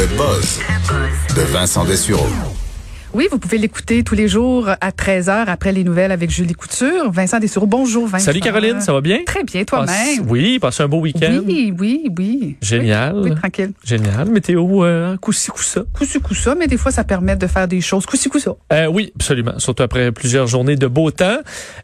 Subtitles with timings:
[0.00, 0.58] Le buzz
[1.36, 2.59] de Vincent Dessureau.
[3.12, 7.10] Oui, vous pouvez l'écouter tous les jours à 13h après les nouvelles avec Julie Couture.
[7.10, 8.26] Vincent Dessureau, bonjour Vincent.
[8.26, 9.18] Salut Caroline, ça va bien?
[9.26, 10.24] Très bien, toi-même.
[10.28, 11.40] oui, passez un beau week-end.
[11.44, 12.56] Oui, oui, oui.
[12.62, 13.16] Génial.
[13.16, 13.72] Oui, oui, tranquille.
[13.84, 14.30] Génial.
[14.30, 15.82] Météo, euh, coussi coussa.
[15.92, 18.06] Coussi coussa, mais des fois, ça permet de faire des choses.
[18.06, 18.54] Coussi coussa.
[18.72, 19.58] Euh, oui, absolument.
[19.58, 21.38] Surtout après plusieurs journées de beau temps.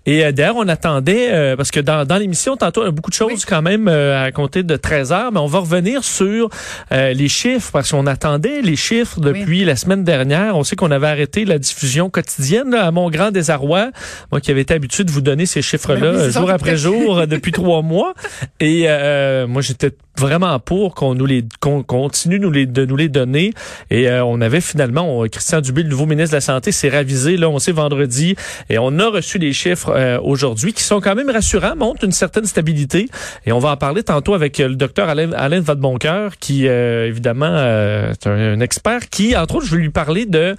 [0.07, 2.93] Et euh, d'ailleurs, on attendait, euh, parce que dans, dans l'émission, tantôt, il y a
[2.93, 6.05] beaucoup de choses quand même euh, à compter de 13 heures, mais on va revenir
[6.05, 6.51] sur
[6.93, 10.57] euh, les chiffres, parce qu'on attendait les chiffres depuis la semaine dernière.
[10.57, 13.91] On sait qu'on avait arrêté la diffusion quotidienne, là, à mon grand désarroi.
[14.31, 17.27] Moi qui avais été habitué de vous donner ces chiffres-là Ben jour après jour euh,
[17.27, 18.13] depuis trois mois.
[18.61, 22.97] Et euh, moi, j'étais vraiment pour qu'on nous les qu'on continue nous les, de nous
[22.97, 23.53] les donner.
[23.91, 26.89] Et euh, on avait finalement, on- Christian Dubé, le nouveau ministre de la Santé, s'est
[26.89, 28.35] ravisé, là, on sait vendredi,
[28.71, 32.13] et on a reçu les chiffres euh, aujourd'hui qui sont quand même rassurants, montrent une
[32.13, 33.09] certaine stabilité.
[33.45, 37.07] Et on va en parler tantôt avec euh, le docteur Alain, Alain Vadeboncoeur, qui, euh,
[37.09, 40.55] évidemment, euh, est un, un expert qui, entre autres, je vais lui parler de...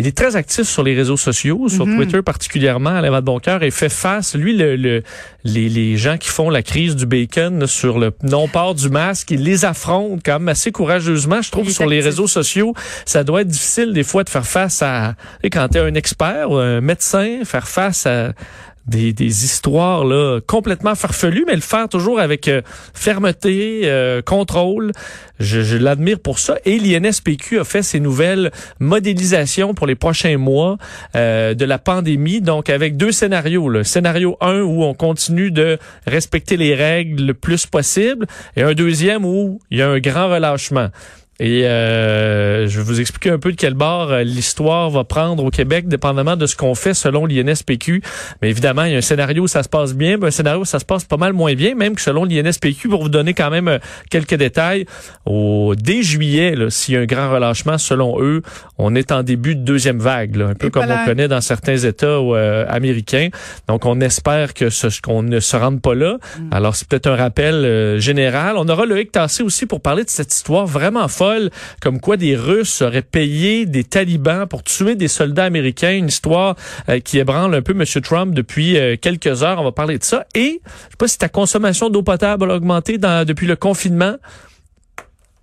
[0.00, 1.96] Il est très actif sur les réseaux sociaux, sur Mhm.
[1.96, 5.02] Twitter particulièrement, Alain Vadeboncoeur, et fait face, lui, le, le-
[5.42, 9.42] les, les gens qui font la crise du bacon sur le non-port du masque, il
[9.42, 11.42] les affronte quand même assez courageusement.
[11.42, 12.74] Je trouve sur les réseaux sociaux,
[13.06, 15.16] ça doit être difficile des fois de faire face à,
[15.50, 18.32] quand tu es un expert ou un médecin, faire face à
[18.88, 22.62] des, des histoires là complètement farfelues, mais le faire toujours avec euh,
[22.94, 24.92] fermeté, euh, contrôle.
[25.38, 26.56] Je, je l'admire pour ça.
[26.64, 28.50] Et l'INSPQ a fait ses nouvelles
[28.80, 30.78] modélisations pour les prochains mois
[31.14, 33.68] euh, de la pandémie, donc avec deux scénarios.
[33.68, 33.84] Là.
[33.84, 39.24] Scénario 1 où on continue de respecter les règles le plus possible, et un deuxième
[39.24, 40.88] où il y a un grand relâchement.
[41.40, 45.44] Et euh, je vais vous expliquer un peu de quel bord euh, l'histoire va prendre
[45.44, 48.02] au Québec, dépendamment de ce qu'on fait selon l'INSPQ.
[48.42, 50.62] Mais évidemment, il y a un scénario où ça se passe bien, mais un scénario
[50.62, 53.34] où ça se passe pas mal moins bien, même que selon l'INSPQ, pour vous donner
[53.34, 53.78] quand même euh,
[54.10, 54.86] quelques détails,
[55.26, 58.42] au dès juillet, s'il y a un grand relâchement, selon eux,
[58.78, 61.02] on est en début de deuxième vague, là, un peu Et comme voilà.
[61.02, 63.28] on connaît dans certains États euh, américains.
[63.68, 66.18] Donc, on espère que ce qu'on ne se rende pas là.
[66.38, 66.52] Mm.
[66.52, 68.56] Alors, c'est peut-être un rappel euh, général.
[68.56, 71.08] On aura Loïc Tassé aussi pour parler de cette histoire vraiment
[71.80, 75.92] comme quoi des Russes auraient payé des talibans pour tuer des soldats américains.
[75.92, 76.56] Une histoire
[76.88, 77.84] euh, qui ébranle un peu M.
[78.02, 79.60] Trump depuis euh, quelques heures.
[79.60, 80.26] On va parler de ça.
[80.34, 84.16] Et, je sais pas si ta consommation d'eau potable a augmenté dans, depuis le confinement.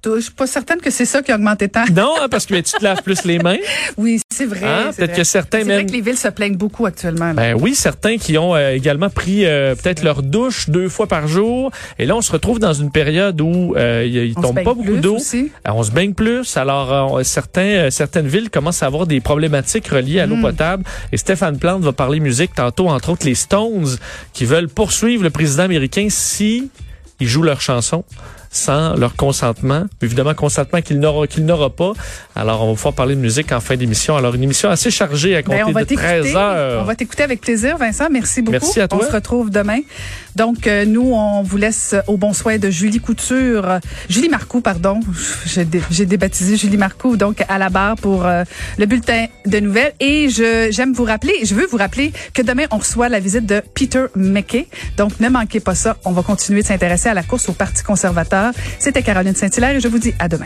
[0.05, 1.85] Je suis pas certaine que c'est ça qui a augmenté tant.
[1.91, 3.57] Non, hein, parce que mais tu te laves plus les mains.
[3.97, 4.65] Oui, c'est vrai.
[4.65, 4.91] Hein?
[4.95, 5.85] Peut-être que certains C'est vrai même...
[5.87, 7.27] que les villes se plaignent beaucoup actuellement.
[7.27, 7.33] là.
[7.33, 11.27] Ben oui, certains qui ont euh, également pris euh, peut-être leur douche deux fois par
[11.27, 11.71] jour.
[11.99, 14.97] Et là, on se retrouve dans une période où euh, il, On tombe pas beaucoup
[14.97, 15.17] d'eau.
[15.33, 16.57] Euh, On se baigne plus.
[16.57, 20.41] Alors, certains, certaines villes commencent à avoir des problématiques reliées à l'eau Mm.
[20.41, 20.83] potable.
[21.11, 23.87] Et Stéphane Plante va parler musique tantôt, entre autres les Stones,
[24.33, 26.69] qui veulent poursuivre le président américain si
[27.21, 28.03] ils jouent leur chanson
[28.55, 29.83] sans leur consentement.
[30.01, 31.91] Évidemment, consentement qu'il n'aura qu'il n'aura pas.
[32.35, 34.15] Alors, on va pouvoir parler de musique en fin d'émission.
[34.15, 36.35] Alors, une émission assez chargée à Ben, compter on va de 13 t'écouter.
[36.39, 36.81] heures.
[36.81, 38.07] On va t'écouter avec plaisir, Vincent.
[38.09, 38.53] Merci beaucoup.
[38.53, 38.99] Merci à toi.
[39.01, 39.79] On se retrouve demain.
[40.35, 43.79] Donc, euh, nous, on vous laisse au bon soin de Julie Couture, euh,
[44.09, 44.99] Julie Marcoux, pardon.
[45.45, 48.43] J'ai dé- j'ai débaptisé Julie Marcoux, donc à la barre pour euh,
[48.77, 49.93] le bulletin de nouvelles.
[49.99, 53.45] Et je j'aime vous rappeler, je veux vous rappeler que demain, on reçoit la visite
[53.45, 54.67] de Peter McKay.
[54.97, 55.97] Donc, ne manquez pas ça.
[56.05, 58.44] On va continuer de s'intéresser à la course au Parti conservateur.
[58.79, 60.43] C'était Caroline Saint-Hilaire et je vous dis à demain.